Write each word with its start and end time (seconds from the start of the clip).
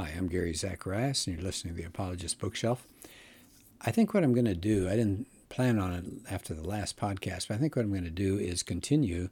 Hi, 0.00 0.14
I'm 0.16 0.28
Gary 0.28 0.54
Zacharias, 0.54 1.26
and 1.26 1.36
you're 1.36 1.44
listening 1.44 1.74
to 1.74 1.82
the 1.82 1.86
Apologist 1.86 2.38
Bookshelf. 2.38 2.86
I 3.82 3.90
think 3.90 4.14
what 4.14 4.24
I'm 4.24 4.32
going 4.32 4.46
to 4.46 4.54
do, 4.54 4.88
I 4.88 4.96
didn't 4.96 5.26
plan 5.50 5.78
on 5.78 5.92
it 5.92 6.04
after 6.30 6.54
the 6.54 6.66
last 6.66 6.96
podcast, 6.96 7.48
but 7.48 7.56
I 7.56 7.58
think 7.58 7.76
what 7.76 7.84
I'm 7.84 7.90
going 7.90 8.04
to 8.04 8.10
do 8.10 8.38
is 8.38 8.62
continue 8.62 9.28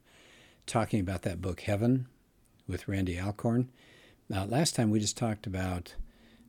talking 0.67 1.01
about 1.01 1.23
that 1.23 1.41
book, 1.41 1.63
Heaven, 1.63 2.07
with 2.69 2.87
Randy 2.87 3.19
Alcorn. 3.19 3.71
Now, 4.29 4.45
last 4.45 4.77
time 4.77 4.91
we 4.91 5.01
just 5.01 5.17
talked 5.17 5.47
about 5.47 5.95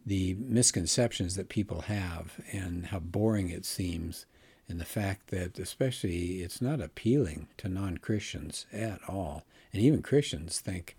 the 0.05 0.36
misconceptions 0.38 1.38
that 1.38 1.47
people 1.47 1.83
have 1.83 2.41
and 2.51 2.88
how 2.88 2.99
boring 2.99 3.47
it 3.47 3.63
seems, 3.63 4.25
and 4.67 4.81
the 4.81 4.86
fact 4.86 5.27
that, 5.27 5.57
especially, 5.57 6.41
it's 6.41 6.61
not 6.61 6.81
appealing 6.81 7.47
to 7.55 7.70
non 7.70 7.99
Christians 7.99 8.65
at 8.73 8.99
all. 9.07 9.45
And 9.71 9.81
even 9.81 10.01
Christians 10.01 10.59
think, 10.59 10.97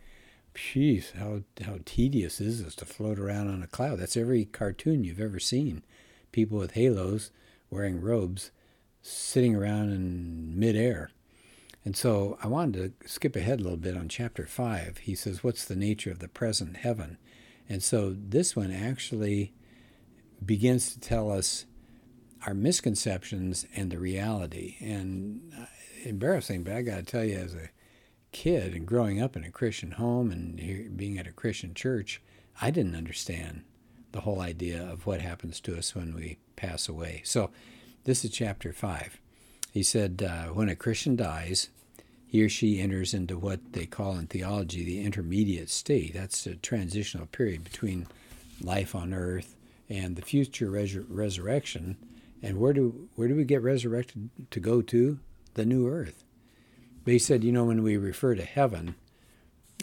Jeez, 0.60 1.16
how 1.16 1.42
how 1.64 1.78
tedious 1.84 2.40
is 2.40 2.62
this 2.62 2.74
to 2.76 2.84
float 2.84 3.18
around 3.18 3.48
on 3.48 3.62
a 3.62 3.66
cloud? 3.66 3.98
That's 3.98 4.16
every 4.16 4.44
cartoon 4.44 5.04
you've 5.04 5.20
ever 5.20 5.40
seen. 5.40 5.82
People 6.32 6.58
with 6.58 6.72
halos, 6.72 7.30
wearing 7.70 8.00
robes, 8.00 8.50
sitting 9.00 9.56
around 9.56 9.90
in 9.90 10.58
midair. 10.58 11.10
And 11.82 11.96
so 11.96 12.38
I 12.42 12.46
wanted 12.46 13.00
to 13.00 13.08
skip 13.08 13.36
ahead 13.36 13.58
a 13.58 13.62
little 13.62 13.78
bit 13.78 13.96
on 13.96 14.08
chapter 14.08 14.46
five. 14.46 14.98
He 14.98 15.14
says, 15.14 15.42
"What's 15.42 15.64
the 15.64 15.76
nature 15.76 16.10
of 16.10 16.18
the 16.18 16.28
present 16.28 16.76
heaven?" 16.76 17.16
And 17.68 17.82
so 17.82 18.14
this 18.14 18.54
one 18.54 18.70
actually 18.70 19.54
begins 20.44 20.92
to 20.92 21.00
tell 21.00 21.32
us 21.32 21.64
our 22.46 22.54
misconceptions 22.54 23.66
and 23.74 23.90
the 23.90 23.98
reality. 23.98 24.76
And 24.80 25.52
uh, 25.58 25.66
embarrassing, 26.04 26.64
but 26.64 26.74
I 26.74 26.82
got 26.82 26.96
to 26.96 27.02
tell 27.02 27.24
you, 27.24 27.36
as 27.36 27.54
a 27.54 27.70
kid 28.32 28.74
and 28.74 28.86
growing 28.86 29.20
up 29.20 29.36
in 29.36 29.44
a 29.44 29.50
Christian 29.50 29.92
home 29.92 30.30
and 30.30 30.96
being 30.96 31.18
at 31.18 31.26
a 31.26 31.32
Christian 31.32 31.74
church, 31.74 32.20
I 32.60 32.70
didn't 32.70 32.96
understand 32.96 33.62
the 34.12 34.22
whole 34.22 34.40
idea 34.40 34.82
of 34.82 35.06
what 35.06 35.20
happens 35.20 35.60
to 35.60 35.76
us 35.76 35.94
when 35.94 36.14
we 36.14 36.38
pass 36.56 36.88
away. 36.88 37.22
So, 37.24 37.50
this 38.04 38.24
is 38.24 38.30
chapter 38.30 38.72
5. 38.72 39.20
He 39.72 39.82
said, 39.82 40.22
uh, 40.22 40.52
When 40.52 40.68
a 40.68 40.76
Christian 40.76 41.16
dies, 41.16 41.68
he 42.26 42.42
or 42.42 42.48
she 42.48 42.80
enters 42.80 43.12
into 43.12 43.38
what 43.38 43.72
they 43.72 43.86
call 43.86 44.16
in 44.16 44.26
theology 44.26 44.84
the 44.84 45.02
intermediate 45.02 45.68
state. 45.68 46.14
That's 46.14 46.46
a 46.46 46.54
transitional 46.54 47.26
period 47.26 47.64
between 47.64 48.06
life 48.60 48.94
on 48.94 49.12
earth 49.12 49.56
and 49.88 50.16
the 50.16 50.22
future 50.22 50.70
resur- 50.70 51.06
resurrection. 51.08 51.96
And 52.42 52.58
where 52.58 52.72
do, 52.72 53.08
where 53.16 53.28
do 53.28 53.34
we 53.34 53.44
get 53.44 53.62
resurrected 53.62 54.30
to 54.50 54.60
go 54.60 54.80
to? 54.82 55.18
The 55.54 55.66
new 55.66 55.88
earth. 55.88 56.24
But 57.04 57.12
he 57.12 57.18
said, 57.18 57.44
you 57.44 57.52
know, 57.52 57.64
when 57.64 57.82
we 57.82 57.96
refer 57.96 58.34
to 58.34 58.44
heaven, 58.44 58.94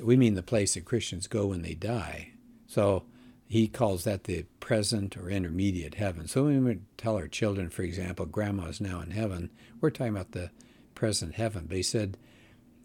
we 0.04 0.16
mean 0.16 0.36
the 0.36 0.44
place 0.44 0.76
that 0.76 0.86
Christians 0.86 1.28
go 1.28 1.48
when 1.48 1.64
they 1.64 1.74
die. 1.74 2.32
So 2.68 3.04
he 3.48 3.68
calls 3.68 4.04
that 4.04 4.26
the 4.26 4.44
present 4.60 5.18
or 5.18 5.30
intermediate 5.30 5.96
heaven. 5.96 6.28
So 6.28 6.46
when 6.46 6.64
we 6.64 6.80
tell 6.98 7.16
our 7.16 7.28
children, 7.28 7.70
for 7.70 7.82
example, 7.82 8.26
grandma's 8.26 8.82
now 8.82 9.02
in 9.02 9.12
heaven, 9.12 9.50
we're 9.82 9.90
talking 9.90 10.14
about 10.14 10.34
the 10.34 10.52
present 10.96 11.36
heaven. 11.36 11.66
But 11.68 11.78
he 11.78 11.84
said, 11.84 12.18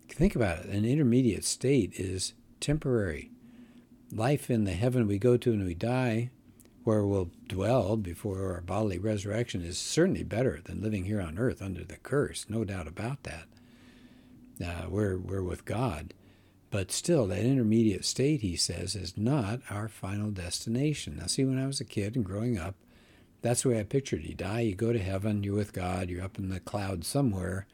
think 0.09 0.35
about 0.35 0.61
it, 0.61 0.67
an 0.67 0.85
intermediate 0.85 1.45
state 1.45 1.93
is 1.95 2.33
temporary. 2.61 3.31
Life 4.11 4.51
in 4.51 4.65
the 4.65 4.73
heaven 4.73 5.07
we 5.07 5.19
go 5.19 5.37
to 5.37 5.51
when 5.51 5.65
we 5.65 5.75
die, 5.75 6.31
where 6.85 7.05
we'll 7.05 7.31
dwell 7.49 7.97
before 7.97 8.53
our 8.53 8.61
bodily 8.61 8.99
resurrection, 8.99 9.63
is 9.63 9.79
certainly 9.79 10.23
better 10.23 10.61
than 10.65 10.83
living 10.83 11.05
here 11.05 11.21
on 11.21 11.39
earth 11.39 11.63
under 11.63 11.85
the 11.85 11.97
curse, 11.97 12.47
no 12.49 12.65
doubt 12.65 12.87
about 12.87 13.23
that 13.25 13.47
uh, 14.65 14.87
we're, 14.89 15.17
we're 15.19 15.43
with 15.43 15.65
God. 15.65 16.15
But 16.71 16.91
still, 16.91 17.27
that 17.27 17.45
intermediate 17.45 18.05
state, 18.05 18.41
he 18.41 18.57
says, 18.57 18.97
is 18.97 19.17
not 19.17 19.61
our 19.69 19.89
final 19.89 20.31
destination. 20.31 21.17
Now, 21.19 21.27
see, 21.27 21.45
when 21.45 21.63
I 21.63 21.67
was 21.67 21.81
a 21.81 21.85
kid 21.85 22.17
and 22.17 22.25
growing 22.25 22.59
up, 22.59 22.77
that's 23.43 23.63
the 23.63 23.71
way 23.71 23.81
I 23.81 23.83
pictured 23.83 24.21
it. 24.21 24.29
You 24.29 24.35
die, 24.35 24.61
you 24.61 24.75
go 24.75 24.93
to 24.93 24.99
heaven, 24.99 25.43
you're 25.43 25.55
with 25.55 25.73
God, 25.73 26.09
you're 26.09 26.25
up 26.25 26.39
in 26.39 26.49
the 26.49 26.61
clouds 26.61 27.07
somewhere. 27.07 27.67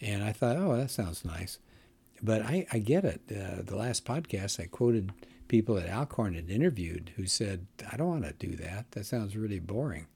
And 0.00 0.22
I 0.22 0.32
thought, 0.32 0.56
oh, 0.56 0.76
that 0.76 0.90
sounds 0.90 1.24
nice. 1.24 1.58
But 2.22 2.42
I, 2.42 2.66
I 2.72 2.78
get 2.80 3.04
it. 3.04 3.22
Uh, 3.30 3.62
the 3.62 3.76
last 3.76 4.04
podcast, 4.04 4.60
I 4.60 4.66
quoted 4.66 5.12
people 5.48 5.76
that 5.76 5.88
Alcorn 5.88 6.34
had 6.34 6.50
interviewed 6.50 7.12
who 7.16 7.26
said, 7.26 7.66
I 7.90 7.96
don't 7.96 8.08
want 8.08 8.24
to 8.24 8.46
do 8.46 8.56
that. 8.56 8.90
That 8.90 9.06
sounds 9.06 9.36
really 9.36 9.60
boring. 9.60 10.06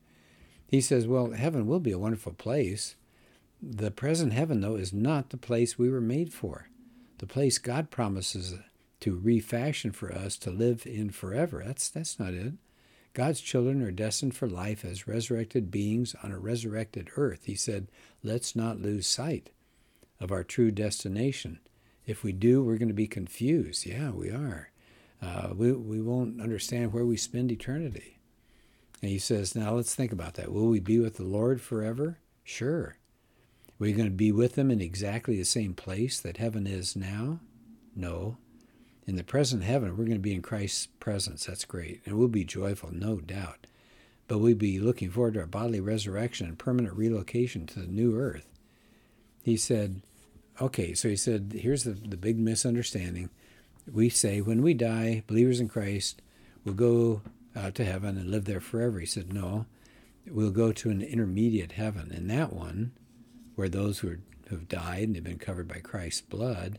He 0.66 0.80
says, 0.80 1.06
well, 1.06 1.30
heaven 1.30 1.66
will 1.66 1.80
be 1.80 1.92
a 1.92 1.98
wonderful 1.98 2.32
place. 2.32 2.96
The 3.60 3.91
present 3.91 4.32
heaven, 4.32 4.60
though, 4.60 4.76
is 4.76 4.92
not 4.92 5.30
the 5.30 5.36
place 5.36 5.78
we 5.78 5.91
were 5.91 6.00
made 6.00 6.32
for. 6.32 6.69
The 7.19 7.26
place 7.26 7.58
God 7.58 7.91
promises 7.91 8.54
to 9.00 9.16
refashion 9.16 9.92
for 9.92 10.12
us 10.12 10.36
to 10.38 10.50
live 10.50 10.86
in 10.86 11.10
forever. 11.10 11.62
That's, 11.66 11.88
that's 11.88 12.19
not 12.19 12.34
it. 12.34 12.54
God's 13.14 13.41
children 13.41 13.82
are 13.82 13.91
destined 13.91 14.36
for 14.36 14.46
life 14.46 14.84
as 14.84 15.08
resurrected 15.08 15.70
beings 15.70 16.14
on 16.22 16.30
a 16.30 16.38
resurrected 16.38 17.10
earth. 17.16 17.46
He 17.46 17.56
said, 17.56 17.88
let's 18.22 18.54
not 18.54 18.80
lose 18.80 19.06
sight 19.06 19.50
of 20.20 20.30
our 20.30 20.44
true 20.44 20.70
destination. 20.70 21.58
If 22.06 22.22
we 22.22 22.32
do, 22.32 22.62
we're 22.62 22.78
going 22.78 22.88
to 22.88 22.94
be 22.94 23.08
confused. 23.08 23.86
Yeah, 23.86 24.10
we 24.10 24.30
are. 24.30 24.70
Uh, 25.20 25.48
we, 25.56 25.72
we 25.72 26.00
won't 26.00 26.40
understand 26.40 26.92
where 26.92 27.04
we 27.04 27.16
spend 27.16 27.50
eternity. 27.50 28.19
And 29.02 29.10
he 29.10 29.19
says, 29.19 29.56
now 29.56 29.75
let's 29.75 29.94
think 29.94 30.12
about 30.12 30.34
that. 30.34 30.52
Will 30.52 30.69
we 30.69 30.80
be 30.80 31.00
with 31.00 31.16
the 31.16 31.25
Lord 31.25 31.60
forever? 31.60 32.19
Sure. 32.44 32.96
Are 33.80 33.84
we 33.84 33.92
going 33.92 34.08
to 34.08 34.14
be 34.14 34.32
with 34.32 34.56
them 34.56 34.72
in 34.72 34.80
exactly 34.80 35.36
the 35.36 35.44
same 35.44 35.72
place 35.72 36.18
that 36.18 36.38
heaven 36.38 36.66
is 36.66 36.96
now? 36.96 37.38
No. 37.94 38.36
In 39.06 39.14
the 39.14 39.22
present 39.22 39.62
heaven, 39.62 39.90
we're 39.96 40.04
going 40.04 40.16
to 40.16 40.18
be 40.18 40.34
in 40.34 40.42
Christ's 40.42 40.86
presence. 40.98 41.46
That's 41.46 41.64
great. 41.64 42.00
And 42.04 42.18
we'll 42.18 42.26
be 42.26 42.44
joyful, 42.44 42.90
no 42.92 43.20
doubt. 43.20 43.68
But 44.26 44.38
we'll 44.38 44.56
be 44.56 44.80
looking 44.80 45.10
forward 45.10 45.34
to 45.34 45.40
our 45.40 45.46
bodily 45.46 45.80
resurrection 45.80 46.48
and 46.48 46.58
permanent 46.58 46.96
relocation 46.96 47.66
to 47.68 47.80
the 47.80 47.86
new 47.86 48.18
earth. 48.18 48.48
He 49.42 49.56
said, 49.56 50.02
okay, 50.60 50.92
so 50.92 51.08
he 51.08 51.16
said, 51.16 51.54
here's 51.56 51.84
the, 51.84 51.92
the 51.92 52.16
big 52.16 52.38
misunderstanding. 52.38 53.30
We 53.90 54.08
say 54.08 54.40
when 54.40 54.60
we 54.60 54.74
die, 54.74 55.22
believers 55.28 55.60
in 55.60 55.68
Christ 55.68 56.20
will 56.64 56.74
go 56.74 57.22
uh, 57.56 57.70
to 57.70 57.84
heaven 57.84 58.18
and 58.18 58.30
live 58.30 58.44
there 58.44 58.60
forever. 58.60 58.98
He 58.98 59.06
said, 59.06 59.32
no, 59.32 59.66
we'll 60.26 60.50
go 60.50 60.72
to 60.72 60.90
an 60.90 61.00
intermediate 61.00 61.72
heaven. 61.72 62.12
And 62.12 62.28
that 62.28 62.52
one, 62.52 62.92
where 63.58 63.69
those 63.69 63.98
who, 63.98 64.16
have 64.50 64.69
died 64.69 65.02
and 65.02 65.16
have 65.16 65.24
been 65.24 65.36
covered 65.36 65.66
by 65.66 65.80
Christ's 65.80 66.20
blood 66.20 66.78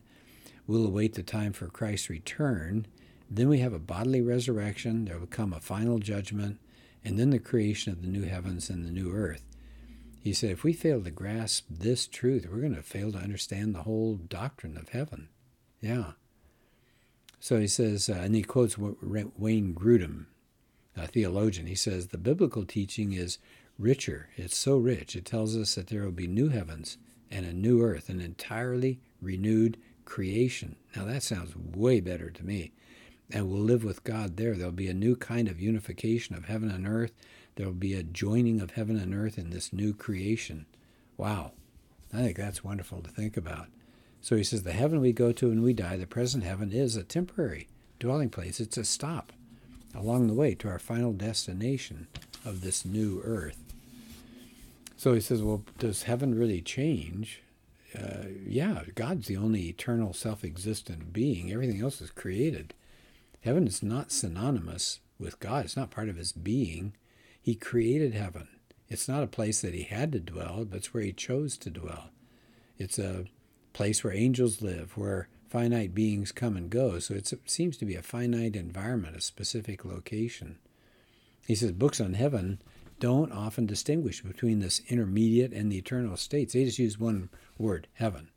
will 0.66 0.88
await 0.88 1.13
the 1.13 1.22
time 1.22 1.51
for 1.51 1.67
Christ's 1.67 2.09
return. 2.09 2.88
Then 3.29 3.50
we 3.50 3.59
have 3.59 3.73
a 3.73 3.79
bodily 3.79 4.22
resurrection. 4.22 5.03
There 5.03 5.19
will 5.19 5.28
come 5.28 5.51
a 5.51 5.59
final 5.59 6.00
judgment, 6.00 6.57
and 7.03 7.19
then 7.19 7.31
the 7.31 7.38
creation 7.38 7.91
of 7.91 8.01
the 8.01 8.07
new 8.07 8.23
heavens 8.23 8.69
and 8.69 8.85
the 8.85 8.91
new 8.91 9.12
earth. 9.12 9.44
He 10.23 10.31
said, 10.31 10.51
if 10.51 10.63
we 10.63 10.72
fail 10.72 11.03
to 11.03 11.12
grasp 11.12 11.66
this 11.69 12.07
truth, 12.07 12.47
we're 12.50 12.62
going 12.62 12.75
to 12.75 12.81
fail 12.81 13.11
to 13.11 13.19
understand 13.19 13.75
the 13.75 13.84
whole 13.84 14.16
doctrine 14.16 14.78
of 14.78 14.90
heaven. 14.90 15.28
Yeah. 15.81 16.13
So 17.41 17.59
he 17.59 17.67
says, 17.67 18.09
uh, 18.09 18.13
and 18.13 18.35
he 18.35 18.41
quotes 18.41 18.78
Wayne 18.78 19.73
Grudem, 19.73 20.28
a 20.96 21.07
theologian. 21.07 21.67
He 21.67 21.75
says, 21.75 22.07
the 22.07 22.17
biblical 22.17 22.66
teaching 22.66 23.11
is 23.11 23.38
richer. 23.79 24.29
It's 24.35 24.57
so 24.57 24.78
rich. 24.78 25.16
It 25.16 25.25
tells 25.25 25.56
us 25.56 25.75
that 25.75 25.88
there 25.88 26.03
will 26.03 26.12
be 26.12 26.28
new 26.28 26.50
heavens 26.50 26.97
and 27.31 27.45
a 27.45 27.53
new 27.53 27.81
earth, 27.81 28.09
an 28.09 28.19
entirely 28.19 29.00
renewed 29.22 29.78
creation. 30.06 30.75
Now, 30.95 31.06
that 31.06 31.23
sounds 31.23 31.56
way 31.56 32.00
better 32.01 32.29
to 32.29 32.45
me. 32.45 32.73
And 33.31 33.47
we'll 33.47 33.62
live 33.62 33.84
with 33.84 34.03
God 34.03 34.38
there. 34.38 34.56
There'll 34.56 34.72
be 34.72 34.88
a 34.88 34.94
new 34.94 35.16
kind 35.16 35.47
of 35.47 35.62
unification 35.62 36.35
of 36.35 36.45
heaven 36.45 36.69
and 36.69 36.88
earth. 36.88 37.13
There'll 37.56 37.73
be 37.73 37.94
a 37.94 38.03
joining 38.03 38.59
of 38.59 38.72
heaven 38.72 38.97
and 38.97 39.13
earth 39.13 39.38
in 39.38 39.51
this 39.51 39.72
new 39.72 39.94
creation. 39.94 40.66
Wow. 41.16 41.53
I 42.13 42.17
think 42.17 42.38
that's 42.38 42.63
wonderful 42.63 43.01
to 43.01 43.09
think 43.09 43.38
about. 43.38 43.67
So 44.22 44.35
he 44.35 44.44
says, 44.44 44.63
The 44.63 44.72
heaven 44.72 45.00
we 45.00 45.13
go 45.13 45.31
to 45.31 45.50
when 45.50 45.61
we 45.61 45.73
die, 45.73 45.97
the 45.97 46.07
present 46.07 46.44
heaven, 46.44 46.72
is 46.72 46.96
a 46.96 47.03
temporary 47.03 47.67
dwelling 48.00 48.29
place. 48.29 48.59
It's 48.59 48.78
a 48.78 48.84
stop 48.84 49.31
along 49.94 50.28
the 50.28 50.34
way 50.34 50.55
to 50.55 50.67
our 50.67 50.79
final 50.79 51.14
destination 51.14 52.08
of 52.46 52.61
this 52.61 52.84
new 52.84 53.22
earth. 53.23 53.68
So 54.99 55.13
he 55.13 55.22
says, 55.22 55.41
well, 55.41 55.63
does 55.78 56.03
heaven 56.03 56.37
really 56.37 56.59
change? 56.61 57.41
Uh, 57.97 58.25
yeah, 58.46 58.84
God's 58.96 59.28
the 59.28 59.37
only 59.37 59.69
eternal, 59.69 60.11
self 60.11 60.43
existent 60.43 61.13
being. 61.13 61.53
Everything 61.53 61.81
else 61.81 62.01
is 62.01 62.11
created. 62.11 62.73
Heaven 63.40 63.66
is 63.66 63.81
not 63.81 64.11
synonymous 64.11 64.99
with 65.17 65.40
God, 65.40 65.63
it's 65.63 65.78
not 65.78 65.90
part 65.90 66.09
of 66.09 66.17
his 66.17 66.34
being. 66.34 66.97
He 67.41 67.55
created 67.55 68.13
heaven. 68.13 68.49
It's 68.90 69.07
not 69.07 69.23
a 69.23 69.28
place 69.28 69.61
that 69.61 69.73
he 69.73 69.84
had 69.84 70.11
to 70.11 70.19
dwell, 70.19 70.66
but 70.66 70.79
it's 70.79 70.93
where 70.93 71.03
he 71.03 71.13
chose 71.13 71.55
to 71.59 71.69
dwell. 71.69 72.09
It's 72.78 72.99
a 72.99 73.23
place 73.72 74.03
where 74.03 74.11
angels 74.11 74.61
live, 74.61 74.97
where 74.97 75.29
finite 75.47 75.95
beings 75.95 76.34
come 76.34 76.57
and 76.57 76.69
go. 76.69 76.99
So 76.99 77.13
it 77.13 77.31
seems 77.45 77.78
to 77.78 77.85
be 77.85 77.95
a 77.95 78.02
finite 78.02 78.57
environment, 78.57 79.16
a 79.16 79.22
specific 79.22 79.85
location. 79.85 80.57
He 81.47 81.55
says 81.55 81.72
books 81.72 82.02
on 82.02 82.16
heaven 82.16 82.61
don't 82.99 83.31
often 83.31 83.66
distinguish 83.66 84.22
between 84.22 84.59
this 84.59 84.81
intermediate 84.87 85.53
and 85.53 85.72
the 85.72 85.78
eternal 85.78 86.17
states. 86.17 86.53
They 86.53 86.66
just 86.66 86.79
use 86.79 86.99
one 86.99 87.29
word, 87.57 87.87
heaven. 87.93 88.29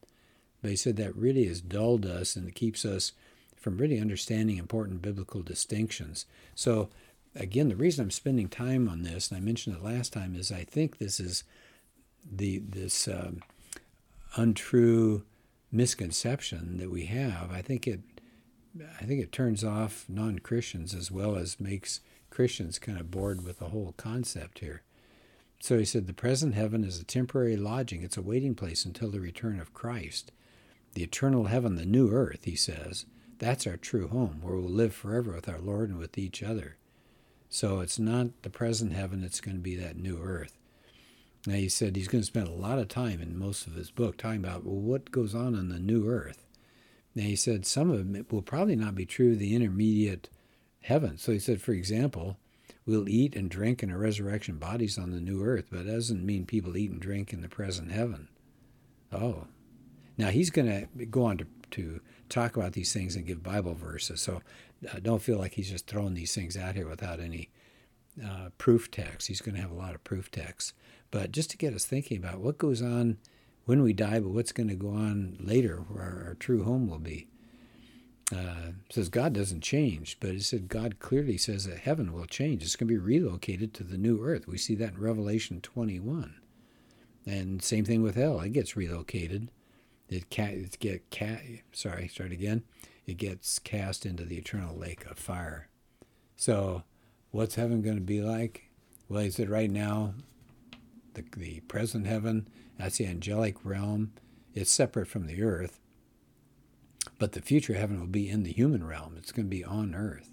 They 0.63 0.77
said 0.77 0.97
that 0.97 1.17
really 1.17 1.47
has 1.47 1.61
dulled 1.61 2.07
us 2.07 2.37
and 2.37 2.49
it 2.49 2.55
keeps 2.55 2.85
us 2.85 3.13
from 3.57 3.79
really 3.79 4.01
understanding 4.01 4.59
important 4.59 5.03
biblical 5.03 5.43
distinctions. 5.43 6.27
So, 6.55 6.91
again, 7.35 7.69
the 7.69 7.77
reason 7.77 8.05
I'm 8.05 8.11
spending 8.11 8.49
time 8.49 8.89
on 8.89 9.03
this, 9.03 9.31
and 9.31 9.39
I 9.39 9.41
mentioned 9.41 9.77
it 9.77 9.83
last 9.83 10.13
time, 10.13 10.35
is 10.35 10.51
I 10.51 10.65
think 10.65 10.99
this 10.99 11.21
is 11.21 11.45
the 12.31 12.59
this 12.59 13.09
um, 13.09 13.43
untrue 14.37 15.25
misconception 15.71 16.77
that 16.79 16.91
we 16.91 17.07
have. 17.07 17.51
I 17.51 17.63
think 17.63 17.87
it 17.87 18.01
I 19.01 19.05
think 19.05 19.23
it 19.23 19.33
turns 19.33 19.65
off 19.65 20.05
non 20.09 20.39
Christians 20.39 20.95
as 20.95 21.11
well 21.11 21.37
as 21.37 21.61
makes 21.61 22.01
Christians 22.33 22.81
kind 22.81 22.99
of 22.99 23.11
bored 23.11 23.45
with 23.45 23.61
the 23.61 23.69
whole 23.69 23.95
concept 23.97 24.59
here. 24.59 24.83
So 25.61 25.79
he 25.79 25.85
said, 25.85 26.07
The 26.07 26.13
present 26.13 26.55
heaven 26.55 26.83
is 26.83 26.99
a 26.99 27.05
temporary 27.05 27.57
lodging, 27.57 28.03
it's 28.03 28.17
a 28.17 28.23
waiting 28.23 28.57
place 28.57 28.85
until 28.85 29.11
the 29.11 29.21
return 29.21 29.61
of 29.61 29.73
Christ. 29.73 30.33
The 30.95 31.05
eternal 31.05 31.45
heaven, 31.45 31.77
the 31.77 31.87
new 31.87 32.11
earth, 32.11 32.45
he 32.45 32.57
says, 32.57 33.07
that's 33.43 33.67
our 33.67 33.77
true 33.77 34.07
home, 34.07 34.39
where 34.41 34.55
we'll 34.55 34.71
live 34.71 34.95
forever 34.95 35.33
with 35.33 35.49
our 35.49 35.59
Lord 35.59 35.89
and 35.89 35.99
with 35.99 36.17
each 36.17 36.45
other. 36.45 36.77
So 37.51 37.81
it's 37.81 37.99
not 37.99 38.29
the 38.43 38.51
present 38.51 38.93
heaven, 38.93 39.25
it's 39.25 39.41
going 39.41 39.57
to 39.57 39.63
be 39.63 39.75
that 39.75 39.97
new 39.97 40.21
earth. 40.23 40.57
Now, 41.45 41.55
he 41.55 41.69
said 41.69 41.97
he's 41.97 42.07
going 42.07 42.23
to 42.23 42.27
spend 42.27 42.47
a 42.47 42.53
lot 42.53 42.79
of 42.79 42.87
time 42.87 43.21
in 43.21 43.37
most 43.37 43.67
of 43.67 43.75
his 43.75 43.91
book 43.91 44.17
talking 44.17 44.39
about, 44.39 44.65
well, 44.65 44.77
what 44.77 45.11
goes 45.11 45.35
on 45.35 45.57
on 45.57 45.71
the 45.71 45.81
new 45.81 46.09
earth. 46.09 46.47
Now, 47.17 47.25
he 47.25 47.35
said 47.35 47.67
some 47.67 47.91
of 47.91 48.15
it 48.15 48.33
will 48.33 48.43
probably 48.43 48.77
not 48.77 48.95
be 48.95 49.07
true 49.07 49.35
the 49.35 49.57
intermediate 49.57 50.29
heaven. 50.83 51.19
So 51.19 51.33
he 51.33 51.39
said, 51.39 51.61
for 51.61 51.73
example, 51.73 52.37
we'll 52.87 53.09
eat 53.09 53.35
and 53.37 53.51
drink 53.51 53.83
in 53.83 53.91
our 53.91 53.99
resurrection 53.99 54.59
bodies 54.59 54.99
on 54.99 55.11
the 55.11 55.21
new 55.21 55.43
earth, 55.43 55.67
but 55.71 55.87
that 55.87 55.93
doesn't 55.93 56.27
mean 56.27 56.47
people 56.47 56.77
eat 56.77 56.91
and 56.91 57.01
drink 57.01 57.33
in 57.33 57.41
the 57.41 57.49
present 57.49 57.93
heaven. 57.93 58.29
Oh. 59.13 59.47
Now, 60.19 60.29
he's 60.29 60.51
going 60.51 60.69
to 60.69 61.07
go 61.07 61.25
on 61.25 61.39
to, 61.39 61.47
to 61.73 62.01
talk 62.29 62.57
about 62.57 62.73
these 62.73 62.93
things 62.93 63.17
and 63.17 63.27
give 63.27 63.43
Bible 63.43 63.75
verses. 63.75 64.21
So 64.21 64.43
uh, 64.91 64.99
don't 65.01 65.23
feel 65.23 65.39
like 65.39 65.55
he's 65.55 65.71
just 65.71 65.87
throwing 65.87 66.15
these 66.15 66.35
things 66.35 66.57
out 66.57 66.75
here 66.75 66.89
without 66.89 67.21
any 67.21 67.51
uh, 68.23 68.51
proof 68.59 68.91
text. 68.91 69.29
He's 69.29 69.41
going 69.41 69.55
to 69.55 69.61
have 69.61 69.71
a 69.71 69.75
lot 69.75 69.95
of 69.95 70.05
proof 70.05 70.31
texts. 70.31 70.75
But 71.11 71.33
just 71.33 71.51
to 71.51 71.57
get 71.57 71.75
us 71.75 71.85
thinking 71.85 72.19
about 72.19 72.41
what 72.41 72.59
goes 72.59 72.83
on 72.83 73.19
when 73.65 73.83
we 73.83 73.93
die, 73.93 74.21
but 74.21 74.31
what's 74.31 74.53
going 74.53 74.69
to 74.69 74.75
go 74.75 74.91
on 74.91 75.37
later, 75.41 75.77
where 75.89 76.03
our, 76.03 76.25
our 76.29 76.35
true 76.35 76.65
home 76.65 76.89
will 76.89 76.99
be. 76.99 77.29
Uh, 78.33 78.73
says 78.91 79.09
God 79.09 79.33
doesn't 79.33 79.61
change, 79.61 80.17
but 80.21 80.31
it 80.31 80.43
said 80.43 80.69
God 80.69 80.99
clearly 80.99 81.37
says 81.37 81.67
that 81.67 81.81
heaven 81.81 82.13
will 82.13 82.27
change. 82.27 82.63
It's 82.63 82.77
going 82.77 82.89
to 82.89 82.95
be 82.95 82.99
relocated 82.99 83.75
to 83.75 83.85
the 83.85 83.99
new 83.99 84.25
earth. 84.25 84.49
We 84.49 84.57
see 84.57 84.75
that 84.77 84.95
in 84.95 85.01
Revelation 85.01 85.61
21. 85.61 86.35
And 87.27 87.63
same 87.63 87.85
thing 87.85 88.03
with 88.03 88.15
hell. 88.15 88.41
It 88.41 88.53
gets 88.53 88.77
relocated. 88.77 89.51
It, 90.09 90.31
ca- 90.31 90.45
it 90.45 90.79
get 90.81 91.11
ca- 91.11 91.63
sorry, 91.73 92.09
start 92.09 92.33
again. 92.33 92.63
It 93.07 93.19
gets 93.19 93.59
cast 93.59 94.07
into 94.07 94.25
the 94.25 94.39
eternal 94.39 94.77
lake 94.77 95.05
of 95.07 95.19
fire. 95.19 95.69
So, 96.37 96.85
what's 97.31 97.57
heaven 97.57 97.83
going 97.83 97.97
to 97.97 98.03
be 98.03 98.23
like? 98.23 98.71
Well, 99.09 99.23
he 99.23 99.31
said 99.31 99.51
right 99.51 99.71
now, 99.71 100.15
the, 101.15 101.25
the 101.37 101.61
present 101.61 102.07
heaven 102.07 102.49
that's 102.79 102.99
the 102.99 103.07
angelic 103.07 103.65
realm. 103.65 104.13
It's 104.55 104.71
separate 104.71 105.07
from 105.07 105.27
the 105.27 105.43
earth. 105.43 105.79
But 107.19 107.33
the 107.33 107.43
future 107.43 107.75
heaven 107.75 108.01
will 108.01 108.07
be 108.07 108.29
in 108.29 108.43
the 108.43 108.53
human 108.53 108.85
realm. 108.85 109.15
It's 109.17 109.33
going 109.33 109.47
to 109.47 109.57
be 109.57 109.65
on 109.65 109.95
earth. 109.95 110.31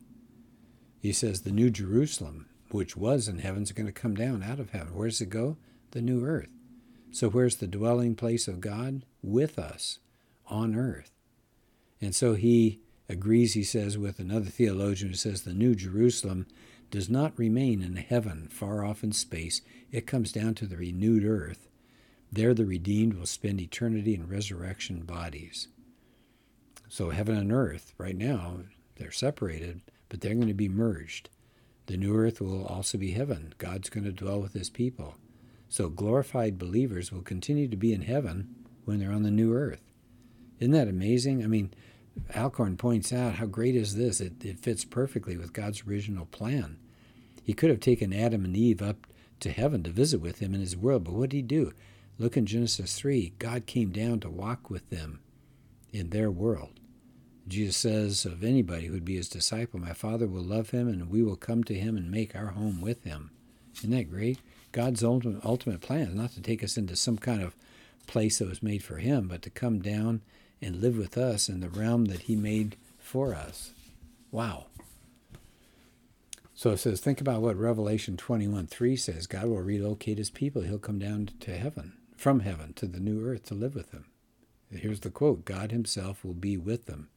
He 0.99 1.13
says 1.13 1.41
the 1.41 1.51
new 1.51 1.69
Jerusalem, 1.69 2.47
which 2.71 2.97
was 2.97 3.27
in 3.27 3.39
heaven, 3.39 3.63
is 3.63 3.71
going 3.71 3.85
to 3.85 3.91
come 3.91 4.15
down 4.15 4.43
out 4.43 4.59
of 4.59 4.71
heaven. 4.71 4.93
Where 4.93 5.07
does 5.07 5.21
it 5.21 5.29
go? 5.29 5.57
The 5.91 6.01
new 6.01 6.25
earth. 6.25 6.49
So 7.11 7.29
where's 7.29 7.57
the 7.57 7.67
dwelling 7.67 8.15
place 8.15 8.47
of 8.47 8.61
God? 8.61 9.03
With 9.21 9.57
us 9.57 9.99
on 10.47 10.75
earth. 10.75 11.11
And 12.01 12.15
so 12.15 12.33
he 12.35 12.81
agrees, 13.07 13.53
he 13.53 13.63
says, 13.63 13.97
with 13.97 14.19
another 14.19 14.49
theologian 14.49 15.09
who 15.09 15.15
says 15.15 15.41
the 15.41 15.53
new 15.53 15.75
Jerusalem 15.75 16.47
does 16.91 17.09
not 17.09 17.37
remain 17.37 17.81
in 17.81 17.95
heaven 17.97 18.47
far 18.49 18.83
off 18.83 19.03
in 19.03 19.11
space. 19.11 19.61
It 19.91 20.07
comes 20.07 20.31
down 20.31 20.55
to 20.55 20.65
the 20.65 20.77
renewed 20.77 21.23
earth 21.23 21.69
there, 22.31 22.53
the 22.53 22.65
redeemed 22.65 23.15
will 23.15 23.25
spend 23.25 23.59
eternity 23.59 24.13
in 24.13 24.27
resurrection 24.27 25.01
bodies. 25.01 25.67
So, 26.91 27.12
heaven 27.12 27.38
and 27.38 27.51
earth, 27.51 27.94
right 28.00 28.18
now, 28.18 28.62
they're 28.95 29.12
separated, 29.12 29.81
but 30.09 30.21
they're 30.21 30.33
going 30.33 30.47
to 30.47 30.56
be 30.56 30.68
merged. 30.68 31.30
The 31.86 31.97
new 31.97 32.15
earth 32.15 32.41
will 32.41 32.65
also 32.65 32.97
be 32.97 33.12
heaven. 33.12 33.53
God's 33.59 33.89
going 33.89 34.06
to 34.06 34.12
dwell 34.12 34.41
with 34.41 34.53
his 34.53 34.71
people. 34.71 35.15
So, 35.69 35.88
glorified 35.88 36.57
believers 36.57 37.12
will 37.12 37.21
continue 37.21 37.68
to 37.68 37.77
be 37.77 37.94
in 37.94 38.01
heaven 38.01 38.56
when 38.86 39.00
they're 39.00 39.12
on 39.12 39.21
the 39.21 39.30
new 39.30 39.53
earth. 39.53 39.83
Isn't 40.59 40.71
that 40.71 40.88
amazing? 40.88 41.44
I 41.44 41.47
mean, 41.47 41.71
Alcorn 42.36 42.75
points 42.75 43.13
out 43.13 43.35
how 43.35 43.45
great 43.45 43.75
is 43.75 43.95
this? 43.95 44.19
It, 44.19 44.44
it 44.44 44.59
fits 44.59 44.83
perfectly 44.83 45.38
with 45.38 45.53
God's 45.53 45.83
original 45.88 46.25
plan. 46.25 46.77
He 47.44 47.53
could 47.53 47.69
have 47.69 47.80
taken 47.80 48.13
Adam 48.13 48.44
and 48.44 48.57
Eve 48.57 48.81
up 48.81 49.06
to 49.42 49.51
heaven 49.51 49.83
to 49.83 49.92
visit 49.92 50.21
with 50.21 50.39
him 50.39 50.56
in 50.56 50.59
his 50.59 50.75
world, 50.75 51.03
but 51.03 51.13
what 51.13 51.30
did 51.30 51.38
he 51.38 51.44
do? 51.44 51.71
Look 52.18 52.35
in 52.35 52.47
Genesis 52.47 52.95
3. 52.97 53.33
God 53.38 53.68
came 53.68 53.92
down 53.92 54.19
to 54.21 54.30
walk 54.30 54.71
with 54.71 54.89
them 54.89 55.19
in 55.94 56.09
their 56.09 56.30
world. 56.30 56.78
Jesus 57.49 57.77
says 57.77 58.25
of 58.25 58.43
anybody 58.43 58.85
who 58.85 58.93
would 58.93 59.05
be 59.05 59.15
his 59.15 59.27
disciple, 59.27 59.79
My 59.79 59.93
Father 59.93 60.27
will 60.27 60.43
love 60.43 60.69
him, 60.69 60.87
and 60.87 61.09
we 61.09 61.23
will 61.23 61.35
come 61.35 61.63
to 61.65 61.73
him 61.73 61.97
and 61.97 62.11
make 62.11 62.35
our 62.35 62.47
home 62.47 62.79
with 62.79 63.03
him. 63.03 63.31
Isn't 63.77 63.91
that 63.91 64.09
great? 64.09 64.39
God's 64.71 65.03
ultimate, 65.03 65.43
ultimate 65.43 65.81
plan 65.81 66.07
is 66.07 66.15
not 66.15 66.31
to 66.33 66.41
take 66.41 66.63
us 66.63 66.77
into 66.77 66.95
some 66.95 67.17
kind 67.17 67.41
of 67.41 67.55
place 68.07 68.37
that 68.39 68.47
was 68.47 68.63
made 68.63 68.83
for 68.83 68.97
him, 68.97 69.27
but 69.27 69.41
to 69.41 69.49
come 69.49 69.79
down 69.79 70.21
and 70.61 70.81
live 70.81 70.97
with 70.97 71.17
us 71.17 71.49
in 71.49 71.59
the 71.59 71.69
realm 71.69 72.05
that 72.05 72.21
he 72.21 72.35
made 72.35 72.75
for 72.99 73.33
us. 73.33 73.71
Wow. 74.31 74.67
So 76.53 76.71
it 76.71 76.77
says, 76.77 76.99
think 76.99 77.19
about 77.19 77.41
what 77.41 77.57
Revelation 77.57 78.17
21 78.17 78.67
3 78.67 78.95
says 78.95 79.27
God 79.27 79.45
will 79.45 79.61
relocate 79.61 80.17
his 80.17 80.29
people, 80.29 80.61
he'll 80.61 80.77
come 80.77 80.99
down 80.99 81.29
to 81.39 81.57
heaven 81.57 81.93
from 82.19 82.41
heaven 82.41 82.73
to 82.73 82.85
the 82.85 82.99
new 82.99 83.25
earth 83.25 83.45
to 83.45 83.53
live 83.53 83.73
with 83.73 83.91
them. 83.91 84.05
Here's 84.69 84.99
the 84.99 85.09
quote 85.09 85.45
God 85.45 85.71
Himself 85.71 86.23
will 86.23 86.33
be 86.33 86.57
with 86.57 86.85
them. 86.85 87.07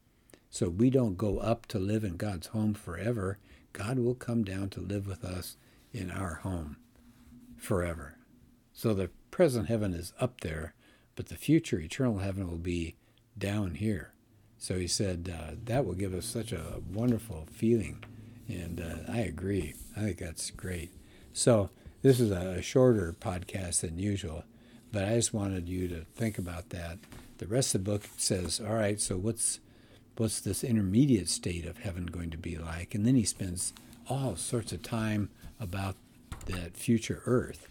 So 0.52 0.68
we 0.68 0.90
don't 0.90 1.16
go 1.16 1.38
up 1.38 1.64
to 1.68 1.78
live 1.78 2.04
in 2.04 2.18
God's 2.18 2.48
home 2.48 2.74
forever. 2.74 3.38
God 3.72 3.98
will 3.98 4.14
come 4.14 4.44
down 4.44 4.68
to 4.70 4.80
live 4.80 5.06
with 5.06 5.24
us 5.24 5.56
in 5.94 6.10
our 6.10 6.34
home 6.42 6.76
forever. 7.56 8.18
So 8.74 8.92
the 8.92 9.08
present 9.30 9.68
heaven 9.68 9.94
is 9.94 10.12
up 10.20 10.42
there, 10.42 10.74
but 11.16 11.30
the 11.30 11.36
future 11.36 11.80
eternal 11.80 12.18
heaven 12.18 12.50
will 12.50 12.58
be 12.58 12.96
down 13.38 13.76
here. 13.76 14.12
So 14.58 14.78
he 14.78 14.86
said 14.86 15.34
uh, 15.34 15.54
that 15.64 15.86
will 15.86 15.94
give 15.94 16.12
us 16.12 16.26
such 16.26 16.52
a 16.52 16.82
wonderful 16.92 17.48
feeling. 17.50 18.04
And 18.46 18.78
uh, 18.78 19.10
I 19.10 19.20
agree. 19.20 19.72
I 19.96 20.00
think 20.00 20.18
that's 20.18 20.50
great. 20.50 20.90
So 21.32 21.70
this 22.02 22.20
is 22.20 22.30
a 22.30 22.60
shorter 22.60 23.16
podcast 23.18 23.80
than 23.80 23.98
usual. 23.98 24.44
But 24.92 25.06
I 25.06 25.14
just 25.14 25.32
wanted 25.32 25.66
you 25.66 25.88
to 25.88 26.04
think 26.14 26.36
about 26.36 26.68
that. 26.68 26.98
The 27.38 27.46
rest 27.46 27.74
of 27.74 27.86
the 27.86 27.90
book 27.90 28.02
says, 28.18 28.60
all 28.60 28.74
right, 28.74 29.00
so 29.00 29.16
what's 29.16 29.58
what's 30.16 30.40
this 30.40 30.62
intermediate 30.64 31.28
state 31.28 31.66
of 31.66 31.78
heaven 31.78 32.06
going 32.06 32.30
to 32.30 32.38
be 32.38 32.56
like? 32.56 32.94
And 32.94 33.06
then 33.06 33.14
he 33.14 33.24
spends 33.24 33.72
all 34.08 34.36
sorts 34.36 34.72
of 34.72 34.82
time 34.82 35.30
about 35.60 35.96
that 36.46 36.76
future 36.76 37.22
earth. 37.26 37.68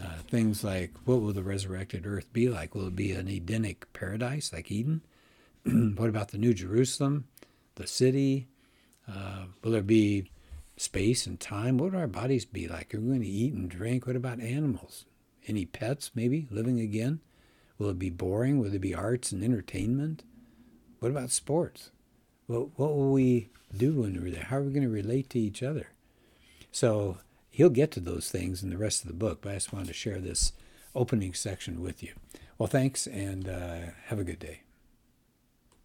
Uh, 0.00 0.18
things 0.30 0.62
like 0.62 0.92
what 1.04 1.20
will 1.20 1.32
the 1.32 1.42
resurrected 1.42 2.06
earth 2.06 2.30
be 2.32 2.48
like? 2.48 2.74
Will 2.74 2.88
it 2.88 2.96
be 2.96 3.12
an 3.12 3.28
Edenic 3.28 3.90
paradise 3.92 4.52
like 4.52 4.70
Eden? 4.70 5.02
what 5.96 6.08
about 6.08 6.28
the 6.28 6.38
New 6.38 6.52
Jerusalem, 6.52 7.26
the 7.76 7.86
city? 7.86 8.48
Uh, 9.10 9.46
will 9.62 9.72
there 9.72 9.82
be 9.82 10.30
space 10.76 11.26
and 11.26 11.40
time? 11.40 11.78
What 11.78 11.92
will 11.92 12.00
our 12.00 12.06
bodies 12.06 12.44
be 12.44 12.68
like? 12.68 12.94
Are 12.94 13.00
we 13.00 13.08
going 13.08 13.22
to 13.22 13.26
eat 13.26 13.54
and 13.54 13.68
drink? 13.68 14.06
What 14.06 14.16
about 14.16 14.40
animals? 14.40 15.06
Any 15.46 15.64
pets, 15.64 16.10
maybe, 16.14 16.46
living 16.50 16.78
again? 16.80 17.20
Will 17.78 17.88
it 17.90 17.98
be 17.98 18.10
boring? 18.10 18.58
Will 18.58 18.70
there 18.70 18.78
be 18.78 18.94
arts 18.94 19.32
and 19.32 19.42
entertainment? 19.42 20.22
What 21.00 21.10
about 21.10 21.30
sports? 21.30 21.90
Well, 22.48 22.70
what 22.76 22.94
will 22.94 23.12
we 23.12 23.50
do 23.76 24.00
when 24.00 24.20
we're 24.20 24.30
there? 24.30 24.44
How 24.44 24.56
are 24.56 24.62
we 24.62 24.72
going 24.72 24.82
to 24.82 24.88
relate 24.88 25.30
to 25.30 25.38
each 25.38 25.62
other? 25.62 25.88
So 26.72 27.18
he'll 27.50 27.70
get 27.70 27.90
to 27.92 28.00
those 28.00 28.30
things 28.30 28.62
in 28.62 28.70
the 28.70 28.78
rest 28.78 29.02
of 29.02 29.08
the 29.08 29.14
book, 29.14 29.40
but 29.42 29.52
I 29.52 29.54
just 29.56 29.72
wanted 29.72 29.88
to 29.88 29.94
share 29.94 30.18
this 30.18 30.52
opening 30.94 31.34
section 31.34 31.80
with 31.80 32.02
you. 32.02 32.14
Well, 32.56 32.66
thanks, 32.66 33.06
and 33.06 33.48
uh, 33.48 33.78
have 34.06 34.18
a 34.18 34.24
good 34.24 34.40
day. 34.40 34.62